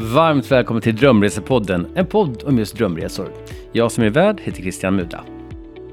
[0.00, 3.32] Varmt välkommen till Drömresepodden, en podd om just drömresor.
[3.72, 5.24] Jag som är värd heter Christian Muda.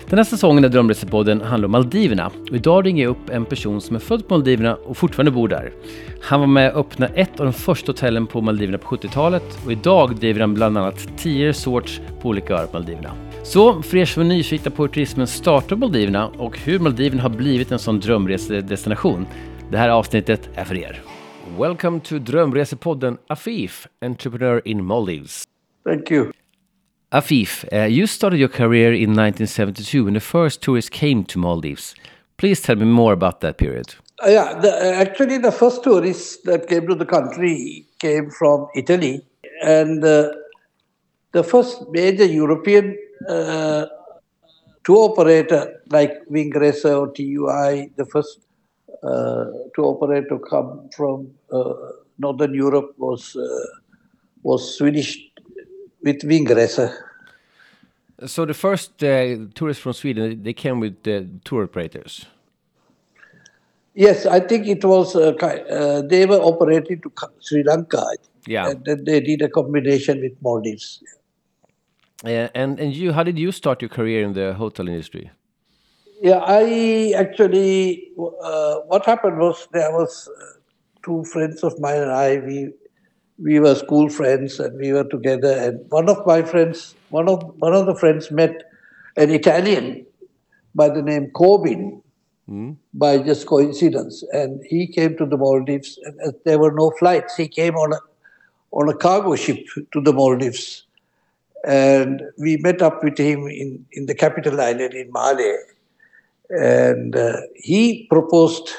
[0.09, 3.81] Den här säsongen av Drömresepodden handlar om Maldiverna och idag ringer jag upp en person
[3.81, 5.71] som är född på Maldiverna och fortfarande bor där.
[6.21, 9.71] Han var med och öppnade ett av de första hotellen på Maldiverna på 70-talet och
[9.71, 13.11] idag driver han bland annat 10 resorts på olika öar på Maldiverna.
[13.43, 17.21] Så för er som är nyfikna på hur turismen startar på Maldiverna och hur Maldiverna
[17.21, 19.25] har blivit en sån drömresedestination,
[19.71, 21.01] det här avsnittet är för er.
[21.53, 25.45] Welcome to Drömresepodden Afeef, entrepreneur in Maldives.
[25.83, 26.31] Thank you.
[27.11, 31.93] Afeef, uh, you started your career in 1972 when the first tourists came to Maldives.
[32.37, 33.93] Please tell me more about that period.
[34.25, 38.67] Uh, yeah, the, uh, actually, the first tourists that came to the country came from
[38.75, 39.23] Italy,
[39.61, 40.31] and uh,
[41.31, 42.97] the first major European
[43.29, 43.85] uh,
[44.83, 48.39] tour operator like Vingresor or TUI, the first
[49.05, 49.45] uh,
[49.75, 51.73] tour operator to come from uh,
[52.17, 53.37] Northern Europe was
[54.43, 55.17] was Swedish
[56.03, 56.93] with Vingresor.
[58.25, 62.25] So the first uh, tourists from Sweden, they came with the tour operators.
[63.93, 65.15] Yes, I think it was.
[65.15, 68.05] Uh, uh, they were operating to Sri Lanka.
[68.47, 71.01] Yeah, and then they did a combination with Maldives.
[72.23, 75.31] Uh, and and you, how did you start your career in the hotel industry?
[76.21, 78.11] Yeah, I actually.
[78.17, 80.59] Uh, what happened was there was uh,
[81.03, 82.37] two friends of mine and I.
[82.37, 82.71] We
[83.37, 87.43] we were school friends and we were together and one of my friends one of
[87.59, 88.63] one of the friends met
[89.17, 90.05] an italian
[90.73, 92.01] by the name corbin
[92.49, 92.73] mm.
[92.93, 97.45] by just coincidence and he came to the maldives and there were no flights he
[97.45, 97.99] came on a
[98.71, 100.85] on a cargo ship to the maldives
[101.65, 105.57] and we met up with him in, in the capital island in Male.
[106.49, 108.69] And uh, he proposed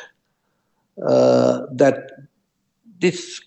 [1.06, 2.10] uh, that
[3.00, 3.40] this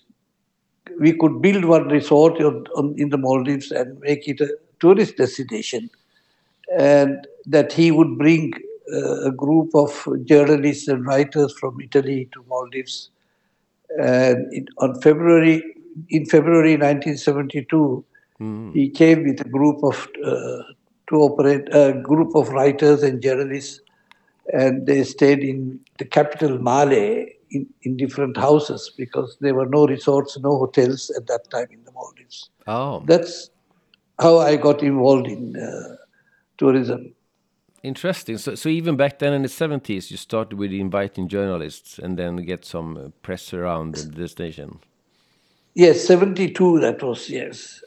[1.00, 4.48] we could build one resort on, on, in the Maldives and make it a
[4.80, 5.88] tourist destination.
[6.78, 8.52] And that he would bring
[8.92, 13.10] uh, a group of journalists and writers from Italy to Maldives.
[13.98, 15.62] And it, on February,
[16.10, 18.04] in February 1972,
[18.40, 18.72] mm.
[18.74, 20.62] he came with a group of uh,
[21.08, 23.80] to operate a group of writers and journalists,
[24.52, 29.86] and they stayed in the capital Male in, in different houses because there were no
[29.86, 32.50] resorts, no hotels at that time in the Maldives.
[32.66, 33.02] Oh.
[33.06, 33.50] That's
[34.18, 35.96] how I got involved in uh,
[36.58, 37.14] tourism.
[37.82, 38.36] Interesting.
[38.36, 42.36] So, so even back then in the 70s, you started with inviting journalists and then
[42.36, 44.80] get some uh, press around the destination.
[45.74, 47.82] Yes, 72 that was, yes.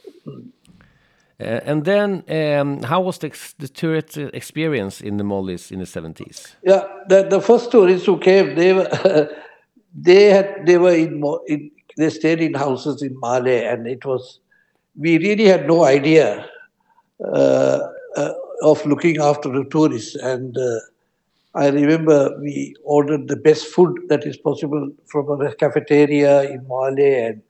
[1.40, 5.84] Uh, and then, um, how was the, the tourist experience in the Maldives in the
[5.84, 6.54] 70s?
[6.62, 8.88] Yeah, the, the first tourists who came, they were
[9.94, 14.40] they had they were in, in they stayed in houses in Male, and it was
[14.96, 16.48] we really had no idea
[17.24, 17.80] uh,
[18.16, 20.14] uh, of looking after the tourists.
[20.16, 20.80] And uh,
[21.54, 27.26] I remember we ordered the best food that is possible from a cafeteria in Male,
[27.26, 27.42] and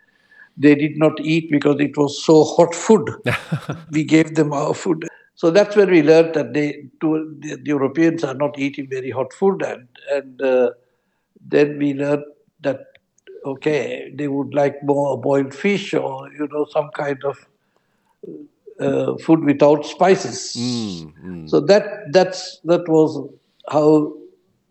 [0.56, 3.08] they did not eat because it was so hot food.
[3.90, 5.08] we gave them our food.
[5.34, 9.10] So that's when we learned that they, to, the, the Europeans are not eating very
[9.10, 10.70] hot food, and and uh,
[11.44, 12.24] then we learned
[12.60, 12.86] that
[13.44, 17.36] okay they would like more boiled fish or you know some kind of
[18.80, 20.54] uh, food without spices.
[20.56, 21.50] Mm, mm.
[21.50, 23.28] So that that's that was
[23.68, 24.14] how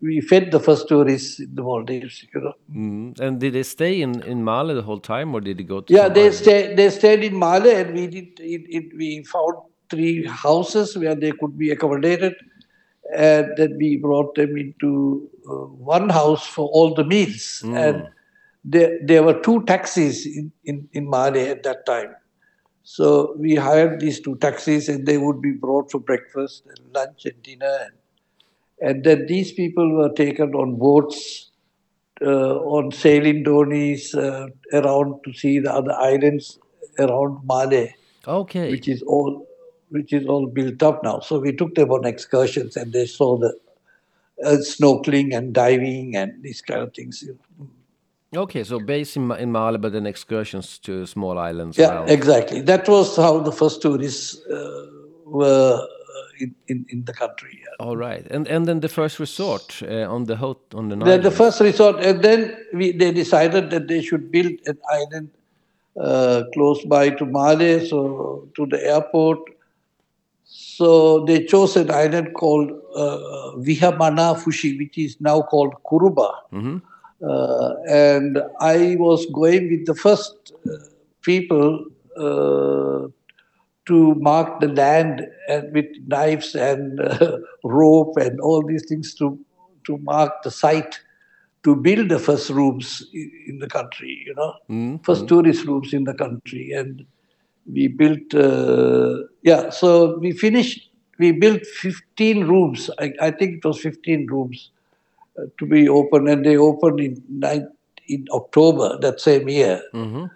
[0.04, 2.24] we fed the first tourists in the Maldives.
[2.32, 2.52] You know.
[2.72, 3.20] Mm.
[3.20, 5.94] And did they stay in in Male the whole time, or did they go to?
[5.98, 6.74] Yeah, they stay.
[6.80, 8.40] They stayed in Male, and we did.
[8.40, 9.54] It, it, we found
[9.90, 12.34] three houses where they could be accommodated,
[13.14, 17.62] and then we brought them into uh, one house for all the meals.
[17.64, 17.88] Mm.
[17.88, 18.08] And
[18.64, 22.14] there, there were two taxis in, in, in Male at that time.
[22.82, 27.24] So we hired these two taxis and they would be brought for breakfast and lunch
[27.24, 27.78] and dinner.
[27.82, 27.92] And,
[28.84, 31.50] and then these people were taken on boats,
[32.20, 36.58] uh, on sailing dories uh, around to see the other islands
[36.98, 37.88] around Male.
[38.28, 38.70] Okay.
[38.70, 39.46] Which is all
[39.88, 41.20] which is all built up now.
[41.20, 43.54] So we took them on excursions and they saw the
[44.44, 47.24] uh, snorkeling and diving and these kind of things.
[48.36, 51.78] Okay, so base in, in Male, but then excursions to small islands.
[51.78, 52.10] Yeah, around.
[52.10, 52.60] exactly.
[52.60, 54.86] That was how the first tourists uh,
[55.24, 55.86] were
[56.40, 57.60] in, in, in, the country.
[57.60, 57.86] Yeah.
[57.86, 60.96] All right, and and then the first resort uh, on the hot on the.
[60.96, 65.30] Then the first resort, and then we, they decided that they should build an island
[66.00, 69.38] uh, close by to Male, so to the airport,
[70.44, 76.32] so they chose an island called uh, Vihamanafushi, which is now called Kurumba.
[76.52, 76.78] Mm-hmm.
[77.26, 80.76] Uh, and I was going with the first uh,
[81.22, 83.08] people uh,
[83.86, 89.38] to mark the land and with knives and uh, rope and all these things to
[89.86, 91.00] to mark the site
[91.62, 94.22] to build the first rooms in, the country.
[94.26, 95.04] You know, Mm.
[95.04, 97.04] first tourist rooms in the country, and
[97.70, 98.34] we built.
[98.34, 100.90] Uh, yeah, so we finished.
[101.18, 102.90] We built 15 rooms.
[102.98, 104.70] I, I think it was 15 rooms
[105.38, 107.22] uh, to be open, and they opened in
[108.08, 109.82] in October that same year.
[109.94, 110.30] Mhm.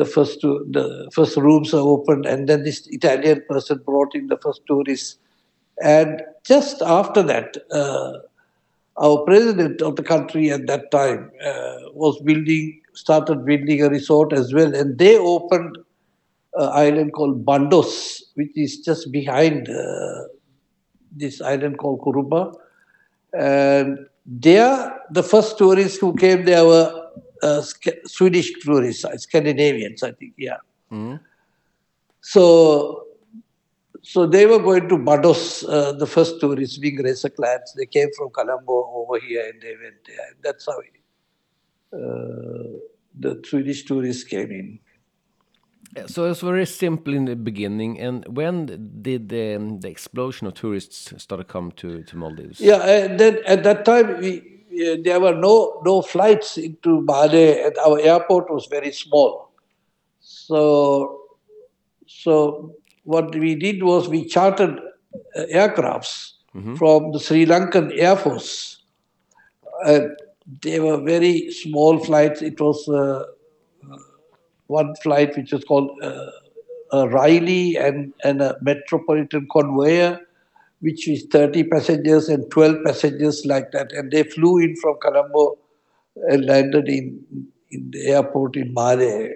[0.00, 4.28] The first two, the first rooms are opened, and then this Italian person brought in
[4.28, 5.18] the first tourists,
[5.82, 8.12] and just after that, uh,
[8.98, 14.32] our president of the country at that time uh, was building, started building a resort
[14.32, 15.76] as well, and they opened
[16.54, 20.22] an island called Bandos, which is just behind uh,
[21.12, 22.54] this island called Kurumba.
[23.32, 27.05] And there, the first tourists who came there were
[27.42, 27.62] uh,
[28.04, 30.56] Swedish tourists, uh, Scandinavians, I think, yeah.
[30.90, 31.20] Mm.
[32.20, 33.06] So,
[34.02, 37.72] so they were going to Bandos, uh, the first tourists, being racer clans.
[37.76, 40.26] They came from Colombo over here and they went there.
[40.28, 40.78] And that's how
[41.96, 42.78] uh,
[43.18, 44.78] the Swedish tourists came in.
[46.08, 47.98] So it was very simple in the beginning.
[48.00, 52.60] And when did the, the explosion of tourists start to come to, to Maldives?
[52.60, 54.55] Yeah, and then at that time, we,
[55.02, 59.50] there were no, no flights into and our airport was very small.
[60.20, 61.20] So,
[62.06, 62.74] so
[63.04, 64.80] what we did was we chartered
[65.36, 66.32] uh, aircrafts
[66.76, 68.82] from the Sri Lankan Air Force.
[69.84, 70.10] And
[70.62, 72.40] they were very small flights.
[72.40, 73.24] It was uh,
[74.66, 76.26] one flight which was called uh,
[76.92, 80.20] a Riley and, and a Metropolitan Convair,
[80.80, 83.92] which is 30 passengers and 12 passengers like that.
[83.92, 85.58] And they flew in from Colombo
[86.28, 87.24] and landed in,
[87.70, 89.30] in the airport in Male.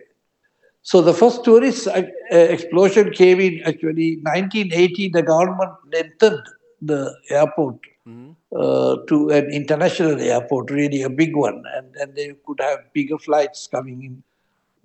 [0.82, 5.08] So the first tourist uh, explosion came in actually 1980.
[5.10, 6.42] The government lengthened
[6.80, 7.76] the airport
[8.56, 13.18] uh, to an international airport, really a big one, and and they could have bigger
[13.18, 14.22] flights coming in.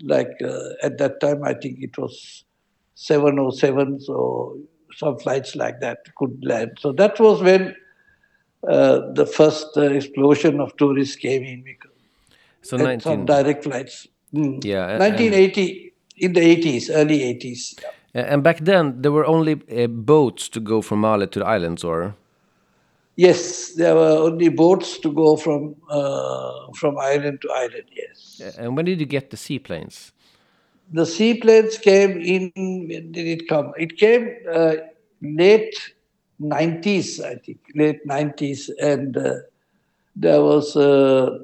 [0.01, 2.43] Like uh, at that time, I think it was
[2.95, 4.57] 707, so
[4.97, 6.71] some flights like that could land.
[6.79, 7.75] So that was when
[8.67, 11.63] uh, the first uh, explosion of tourists came in.
[11.63, 11.91] Because
[12.61, 13.01] So and 19.
[13.01, 14.07] some direct flights.
[14.33, 14.63] Mm.
[14.63, 17.75] Yeah, and- 1980, in the 80s, early 80s.
[18.15, 21.45] A- And back then, there were only uh, boats to go from Male to the
[21.45, 22.15] islands, or?
[23.17, 27.85] Yes, there were only boats to go from uh, from island to island.
[27.95, 30.11] Yes, And when did you get the seaplanes?
[30.91, 32.51] The seaplanes came in.
[32.55, 33.73] When did it come?
[33.77, 34.75] It came uh,
[35.21, 35.75] late
[36.41, 39.35] 90s, I think, late 90s, and uh,
[40.15, 41.39] there was uh,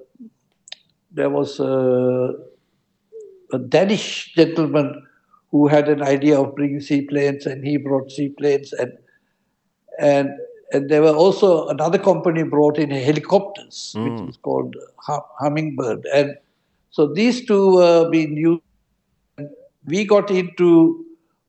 [1.11, 2.33] there was uh,
[3.53, 5.05] a Danish gentleman
[5.51, 8.93] who had an idea of bringing seaplanes, and he brought seaplanes, and
[9.99, 10.29] and
[10.73, 16.35] and there were also another company brought in helicopters, which is called Hum- Hummingbird, and
[16.91, 18.61] so these two were being used.
[19.85, 21.05] We got into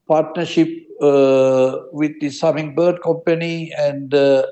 [0.08, 0.68] partnership
[1.00, 4.46] uh, with this Hummingbird company, and uh,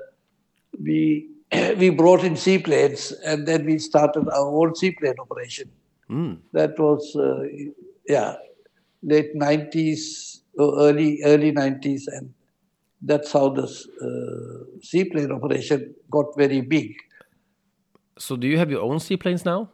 [0.83, 1.29] we
[1.79, 5.71] we brought in seaplanes, and then we started our own seaplane operation.
[6.11, 6.39] Mm.
[6.53, 7.45] That was uh,
[8.07, 8.37] yeah,
[9.03, 12.35] late nineties, early early nineties, and
[13.03, 16.95] that's how the uh, seaplane operation got very big.
[18.19, 19.71] So do you have your own seaplanes now?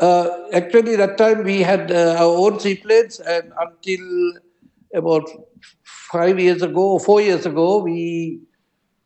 [0.00, 4.32] Uh, actually, that time we had uh, our own seaplanes, and until
[4.94, 5.24] about
[5.84, 8.40] five years ago or four years ago, we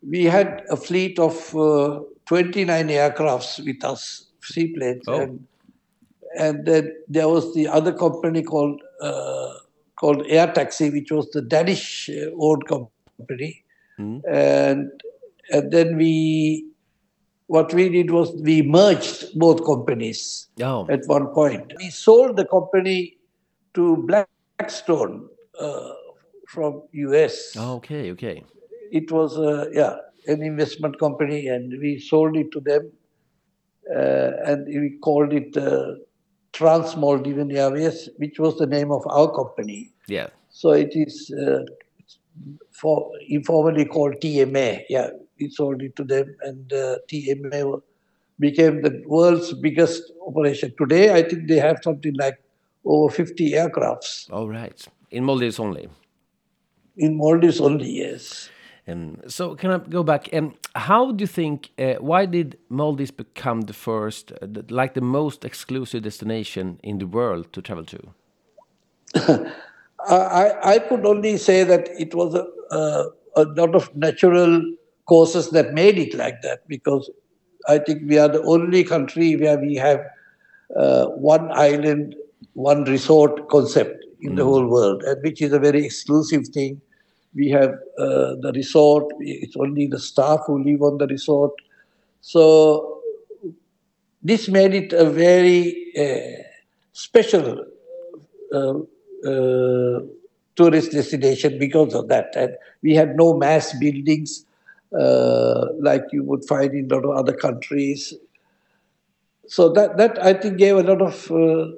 [0.08, 5.20] we had a fleet of uh, 29 aircrafts with us, seaplanes, Oh.
[5.20, 5.46] and
[6.38, 9.52] and then there was the other company called uh,
[9.96, 13.62] called Air Taxi, which was the Danish uh, owned company,
[14.28, 14.90] and
[15.52, 16.66] and then we
[17.54, 20.86] what we did was we merged both companies Oh.
[20.88, 21.72] at one point.
[21.78, 22.98] We sold the company
[23.74, 25.28] to Blackstone
[25.58, 25.90] uh,
[26.46, 27.56] from US.
[27.58, 28.44] Oh, okay, okay.
[28.92, 32.92] It was uh, yeah an investment company, and we sold it to them,
[33.96, 35.94] uh, and we called it uh,
[36.52, 39.90] Trans Maldivian Airways, which was the name of our company.
[40.06, 40.28] Yeah.
[40.50, 41.62] So it is uh,
[42.80, 44.84] for informally called TMA.
[44.88, 47.82] Yeah, we sold it to them, and uh, TMA
[48.38, 50.72] became the world's biggest operation.
[50.78, 52.42] Today, I think they have something like
[52.84, 54.86] over 50 aircrafts All right.
[55.10, 55.88] In Maldives only.
[56.96, 57.90] in Maldives only.
[57.90, 58.48] Yes.
[58.86, 60.28] And so, can I go back?
[60.32, 61.70] And how do you think?
[61.78, 66.98] Uh, why did Maldives become the first, uh, the, like the most exclusive destination in
[66.98, 68.00] the world to travel to?
[70.08, 74.62] I, I could only say that it was a, a, a lot of natural
[75.10, 77.10] causes that made it like that because
[77.68, 80.00] I think we are the only country where we have
[80.76, 82.14] uh, one island,
[82.54, 84.36] one resort concept in mm.
[84.36, 86.80] the whole world, and which is a very exclusive thing.
[87.34, 91.52] We have uh, the resort, it's only the staff who live on the resort.
[92.20, 93.00] So,
[94.22, 95.62] this made it a very
[95.98, 96.42] uh,
[96.92, 97.64] special
[98.52, 98.74] uh,
[99.28, 100.00] uh,
[100.56, 102.34] tourist destination because of that.
[102.36, 104.44] And we had no mass buildings
[104.92, 108.14] like you would find in a lot of other countries.
[109.46, 111.72] So that, that I think gave a lot of uh,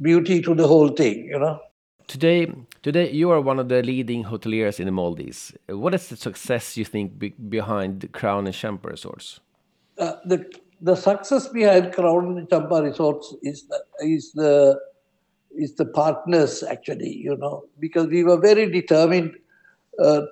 [0.00, 1.60] beauty to the whole thing, you know.
[2.08, 2.50] Today,
[2.82, 5.52] today you are one of the leading hoteliers in the Maldives.
[5.68, 9.40] What is the success you think be behind Crown and Champa resorts?
[9.98, 14.80] Uh, the the success behind Crown and Champa resorts is the, is the
[15.54, 19.38] is the partners actually, you know, because we were very determined uh,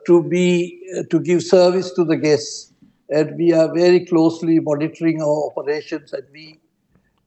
[0.06, 2.72] to be uh, to give service to the guests,
[3.10, 6.58] and we are very closely monitoring our operations, and we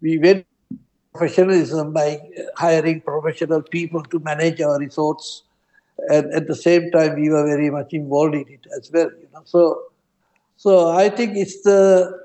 [0.01, 0.45] we went
[1.13, 2.19] professionalism by
[2.55, 5.43] hiring professional people to manage our resorts,
[6.09, 9.27] and at the same time we were very much involved in it as well, you
[9.33, 9.41] know.
[9.45, 9.83] So,
[10.55, 12.17] so I think it's the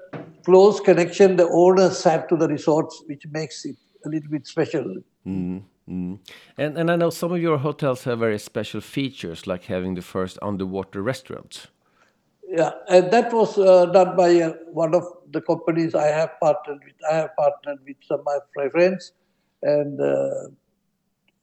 [0.45, 4.97] close connection the owners have to the resorts which makes it a little bit special.
[5.27, 6.19] Mm, mm.
[6.57, 10.03] And and I know some of your hotels have very special features, like having the
[10.03, 11.67] first underwater restaurant.
[12.49, 16.81] Yeah, and that was uh, done by uh, one of the companies I have partnered
[16.85, 16.95] with.
[17.11, 19.13] I have partnered with some of my friends,
[19.63, 20.49] and uh,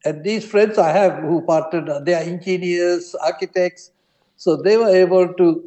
[0.06, 3.92] and these friends I have who partnered, uh, they are engineers, architects,
[4.38, 5.64] so they were able to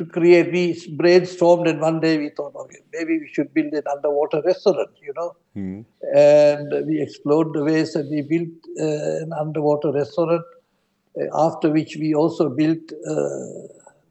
[0.00, 0.52] to create.
[0.52, 0.64] We
[1.00, 5.14] brainstormed, and one day we thought, okay, maybe we should build an underwater restaurant, you
[5.18, 5.30] know.
[5.56, 5.84] Mm.
[6.14, 8.54] And we explored the ways, and we built
[8.86, 10.44] uh, an underwater restaurant.
[11.20, 13.46] Uh, after which we also built uh,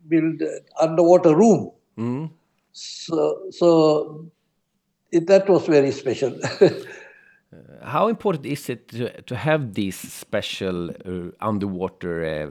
[0.08, 1.72] built an underwater room.
[1.98, 2.30] Mm.
[2.74, 3.70] So so
[5.12, 6.38] it, that was very special.
[7.52, 12.50] Uh, how important is it to, to have these special uh, underwater uh,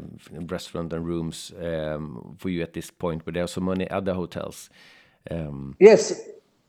[0.49, 4.15] restaurant and rooms um, for you at this point, where there are so many other
[4.15, 4.71] hotels?
[5.31, 6.21] Um, yes,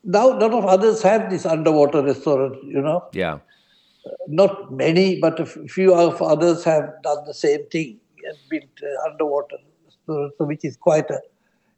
[0.04, 2.64] now a lot of others have this underwater restaurant.
[2.64, 3.06] You know.
[3.14, 3.40] Yeah.
[4.28, 9.10] Not many, but a few of others have done the same thing and built uh,
[9.10, 11.20] underwater restaurant, so which is quite a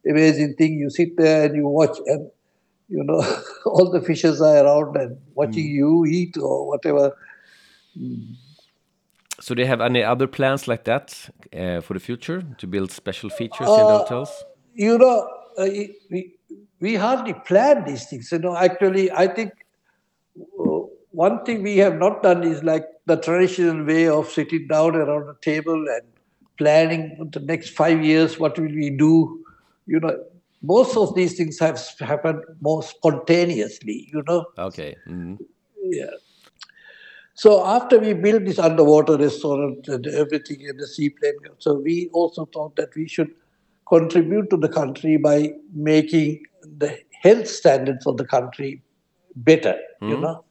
[0.10, 0.74] amazing thing.
[0.80, 2.30] You sit there and you watch and
[2.92, 3.22] you know,
[3.66, 5.74] all the fishes are around and watching mm.
[5.80, 7.16] you eat or whatever.
[7.98, 8.36] Mm.
[9.40, 12.92] So, do you have any other plans like that uh, for the future to build
[12.92, 14.44] special features uh, in the hotels?
[14.76, 15.68] You know, uh,
[16.10, 16.36] we,
[16.80, 18.32] we hardly plan these things.
[18.32, 19.54] You know, actually, I think
[20.60, 20.82] uh,
[21.12, 25.30] one thing we have not done is like the traditional way of sitting down around
[25.30, 26.04] a table and
[26.58, 29.44] planning the next five years, what will we do?
[29.88, 30.24] You know,
[30.62, 34.46] most of these things have happened more spontaneously, you know.
[34.58, 34.96] Okay.
[35.08, 35.36] Mm-hmm.
[35.84, 36.12] Yeah.
[37.34, 42.46] So after we built this underwater restaurant and everything in the seaplane, so we also
[42.46, 43.32] thought that we should
[43.88, 46.44] contribute to the country by making
[46.78, 48.84] the health standards of the country
[49.36, 50.10] better, mm-hmm.
[50.10, 50.44] you know.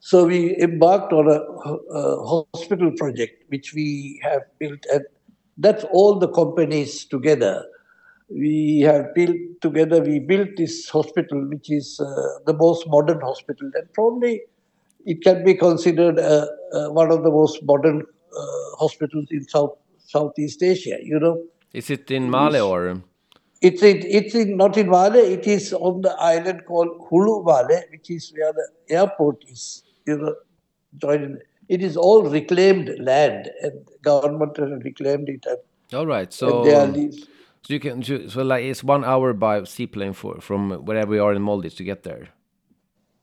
[0.00, 1.40] So we embarked on a,
[1.94, 5.04] a, hospital project which we have built, and
[5.58, 7.64] that's all the companies together
[8.30, 13.70] we have built together, we built this hospital, which is uh, the most modern hospital,
[13.74, 14.42] and probably
[15.04, 19.76] it can be considered uh, uh, one of the most modern uh, hospitals in South
[19.98, 20.98] Southeast Asia.
[21.02, 23.02] You know, is it in Male or?
[23.62, 25.16] It's in, it's in, not in Male.
[25.16, 29.82] It is on the island called Hulhumale, which is where the airport is.
[30.06, 30.34] You know,
[30.98, 31.42] joined.
[31.68, 35.44] It is all reclaimed land, and government has reclaimed it.
[35.46, 35.58] And,
[35.92, 36.64] all right, so.
[37.62, 41.34] So you can so like it's one hour by seaplane for from wherever we are
[41.34, 42.28] in Maldives to get there.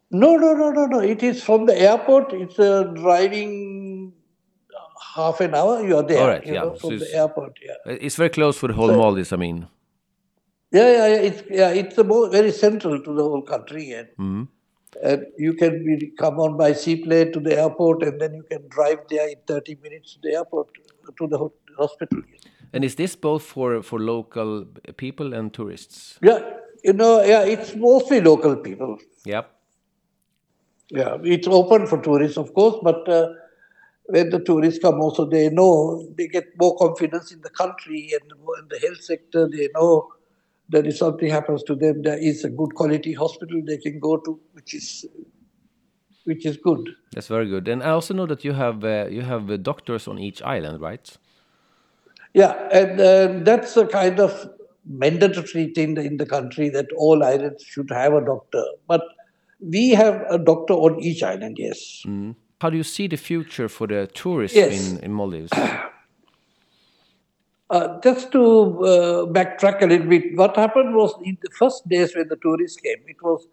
[0.10, 1.00] No, no, no, no, no.
[1.00, 2.32] It is from the airport.
[2.32, 4.13] It's a driving
[5.15, 5.86] half an hour.
[5.86, 6.22] You are there.
[6.22, 6.62] All right, yeah.
[6.62, 7.60] Know, from so the airport.
[7.62, 7.98] Yeah.
[8.00, 9.34] It's very close for the whole so, Maldives.
[9.34, 9.67] I mean.
[10.72, 11.29] Yeah, yeah, yeah.
[11.29, 11.70] It's yeah.
[11.70, 14.48] It's a very central to the whole country, and mm -hmm.
[15.12, 18.67] and you can be, come on by seaplane to the airport, and then you can
[18.77, 20.67] drive there in thirty minutes to the airport
[21.17, 21.39] to the
[21.77, 22.22] hospital.
[22.74, 24.66] And is this both for for local
[24.98, 26.20] people and tourists?
[26.22, 26.40] Yeah,
[26.84, 28.98] you know, yeah, it's mostly local people.
[29.26, 29.52] Yep.
[30.90, 33.28] Yeah, it's open for tourists, of course, but uh,
[34.06, 38.32] when the tourists come, also they know they get more confidence in the country and
[38.32, 39.50] in the health sector.
[39.50, 40.08] They know
[40.70, 44.18] that if something happens to them, there is a good quality hospital they can go
[44.18, 45.06] to, which is
[46.24, 46.90] which is good.
[47.14, 47.68] That's very good.
[47.68, 50.82] And I also know that you have uh, you have uh, doctors on each island,
[50.82, 51.18] right?
[52.38, 54.48] Yeah, and uh, that's a kind of
[54.86, 58.63] mandatory thing in the country that all islands should have a doctor.
[58.88, 59.01] But
[59.60, 62.03] we have a doctor on each island, yes.
[62.06, 62.36] Mm.
[62.62, 64.91] How do you see the future for the tourists Yes.
[64.91, 65.51] in, in Maldives?
[67.70, 68.41] Uh, just to
[68.86, 72.79] uh, backtrack a little bit, what happened was in the first days when the tourists
[72.79, 73.46] came, it was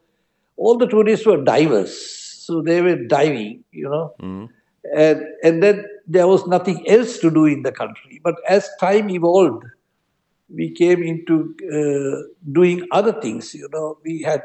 [0.56, 1.92] all the tourists were divers,
[2.46, 4.14] so they were diving, you know,
[4.96, 8.20] and and then there was nothing else to do in the country.
[8.22, 9.64] But as time evolved,
[10.48, 13.54] we came into uh, doing other things.
[13.54, 14.42] You know, we had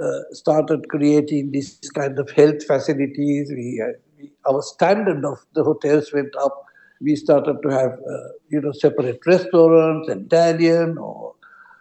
[0.00, 3.50] uh, started creating this kind of health facilities.
[3.50, 6.64] We, had, we our standard of the hotels went up.
[7.00, 11.34] We started to have uh, you know separate restaurants, Italian or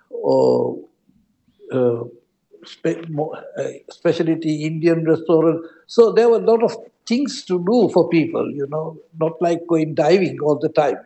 [0.09, 0.79] or
[1.71, 2.03] uh,
[2.65, 5.65] spe- mo- uh, specialty Indian restaurant.
[5.87, 6.75] So there were a lot of
[7.07, 8.51] things to do for people.
[8.51, 10.97] You know, not like going diving all the time.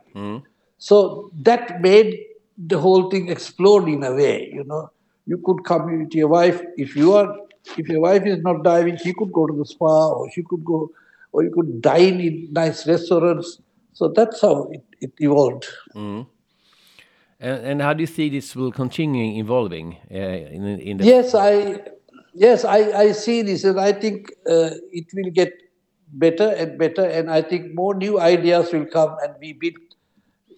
[0.77, 2.19] So that made
[2.57, 4.89] the whole thing explode in a way, you know.
[5.25, 7.35] You could come with your wife if you are
[7.77, 10.65] if your wife is not diving, she could go to the spa or she could
[10.65, 10.91] go
[11.31, 13.59] or you could dine in nice restaurants.
[13.93, 15.67] So that's how it, it evolved.
[17.39, 21.35] And, and how do you see this will continue evolving uh, in, in the Yes,
[21.35, 21.81] I
[22.33, 25.53] yes, I, I see this and I think uh, it will get
[26.11, 29.75] better and better and I think more new ideas will come and we built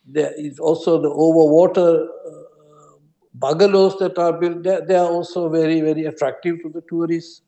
[0.05, 2.97] there is also the overwater uh,
[3.35, 7.41] bungalows that are built they, they are also very very attractive to the tourists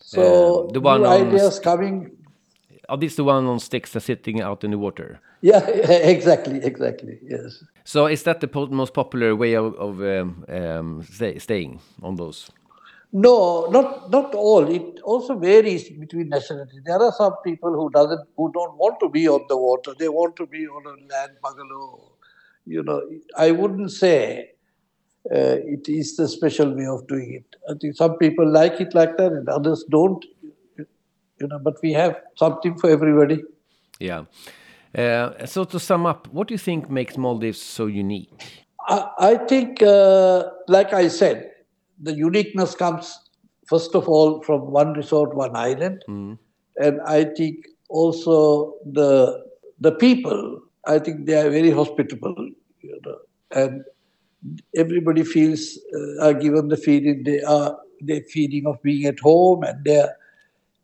[0.00, 2.10] so Uh, the one new on ideas coming
[2.88, 5.20] Are these the one on sticks that's sitting out in the water?
[5.42, 5.66] yeah
[6.14, 11.02] exactly exactly yes So is that the po most popular way of, of um, um,
[11.02, 12.50] stay, staying on those?
[13.12, 14.66] No, not not all.
[14.68, 16.80] It also varies between nationalities.
[16.84, 19.94] There are some people who doesn't who don't want to be on the water.
[19.98, 22.12] They want to be on a land bungalow.
[22.64, 23.02] You know,
[23.36, 24.52] I wouldn't say
[25.30, 27.56] uh, it is the special way of doing it.
[27.68, 30.24] I think some people like it like that, and others don't.
[30.76, 33.42] You know, but we have something for everybody.
[33.98, 34.24] Yeah.
[34.96, 38.30] Uh, so to sum up, what do you think makes Maldives so unique?
[38.86, 41.51] I, I think, uh, like I said,
[42.02, 43.18] the uniqueness comes
[43.68, 46.02] first of all from one resort, one island,
[46.76, 49.44] and I think also the
[49.80, 50.60] the people.
[50.86, 52.34] I think they are very hospitable,
[52.80, 53.18] you know,
[53.52, 53.84] and
[54.76, 59.62] everybody feels uh, are given the feeling they are the feeling of being at home,
[59.62, 60.10] and they're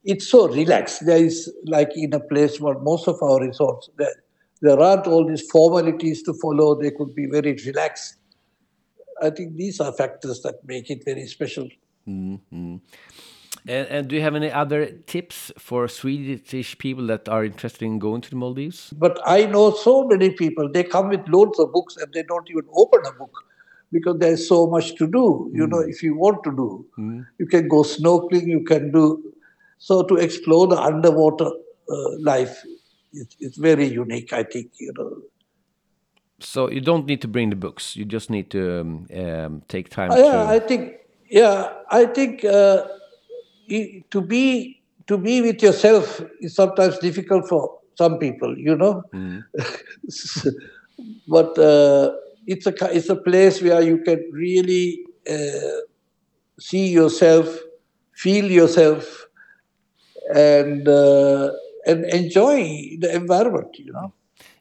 [0.04, 1.04] it's so relaxed.
[1.04, 4.14] There is like in a place where most of our resorts there,
[4.62, 6.80] there aren't all these formalities to follow.
[6.80, 8.17] They could be very relaxed.
[9.22, 11.68] I think these are factors that make it very special.
[12.08, 12.76] Mm-hmm.
[13.66, 17.98] And, and do you have any other tips for Swedish people that are interested in
[17.98, 18.92] going to the Maldives?
[18.96, 22.48] But I know so many people, they come with loads of books and they don't
[22.50, 23.44] even open a book
[23.92, 25.50] because there's so much to do.
[25.52, 25.90] You know, mm.
[25.90, 27.26] if you want to do, mm.
[27.38, 29.34] you can go snorkeling, you can do.
[29.78, 32.62] So to explore the underwater uh, life,
[33.12, 35.22] it's, it's very unique, I think, you know.
[36.40, 37.96] So you don't need to bring the books.
[37.96, 40.54] You just need to um, um, take time Yeah, to.
[40.54, 40.94] I think.
[41.30, 42.84] Yeah, I think uh,
[44.10, 48.56] to be to be with yourself is sometimes difficult for some people.
[48.56, 49.02] You know,
[51.28, 52.12] but uh,
[52.46, 55.80] it's a it's a place where you can really uh,
[56.60, 57.58] see yourself,
[58.14, 59.26] feel yourself,
[60.34, 61.50] and uh,
[61.86, 63.78] and enjoy the environment.
[63.78, 64.12] You know.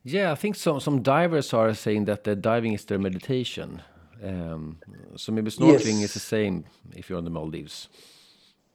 [0.08, 3.82] Yeah, I think some some divers are saying that the diving is their meditation.
[4.24, 4.78] Um,
[5.15, 6.65] so maybe snorkeling is the same
[6.96, 7.89] if you're on the Maldives.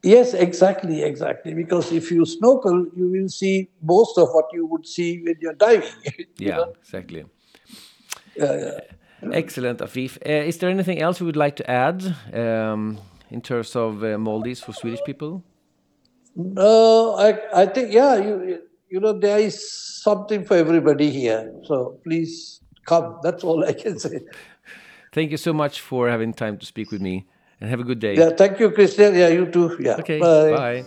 [0.03, 1.55] Yes, exactly, exactly.
[1.55, 5.55] Because if you snorkel, you will see most of what you would see when you're
[5.55, 5.93] diving.
[6.39, 6.75] you Yeah, know?
[6.83, 7.25] exactly.
[8.37, 8.81] Yeah, yeah.
[9.33, 10.19] Excellent, Afeef.
[10.27, 12.99] Uh, is there anything else you would like to add um,
[13.31, 15.43] in terms of uh, Maldives for Swedish people?
[16.37, 19.57] No, I, I think yeah, you you know there is
[20.03, 21.51] something for everybody here.
[21.65, 23.19] So please come.
[23.23, 24.21] That's all I can say.
[25.15, 27.25] Thank you so much for having time to speak with me
[27.61, 28.15] and have a good day.
[28.15, 29.15] Yeah, thank you, Christian.
[29.15, 29.77] Yeah, you too.
[29.81, 30.85] Yeah, Okej, bye.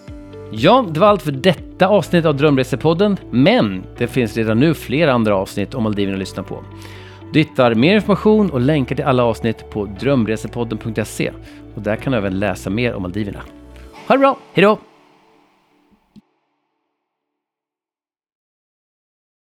[0.51, 5.13] Ja, det var allt för detta avsnitt av Drömresepodden, men det finns redan nu flera
[5.13, 6.63] andra avsnitt om Maldiverna att lyssna på.
[7.33, 11.31] Du hittar mer information och länkar till alla avsnitt på drömresepodden.se
[11.75, 13.41] och där kan du även läsa mer om Maldiverna.
[14.07, 14.79] Ha det bra, hejdå!